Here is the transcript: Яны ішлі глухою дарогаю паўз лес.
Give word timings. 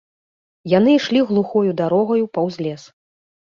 Яны 0.77 0.95
ішлі 0.99 1.19
глухою 1.33 1.71
дарогаю 1.83 2.25
паўз 2.39 2.61
лес. 2.67 2.91